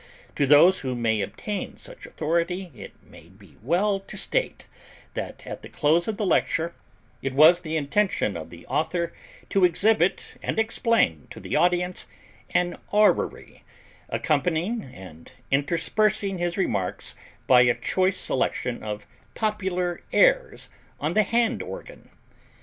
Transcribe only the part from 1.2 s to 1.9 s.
obtain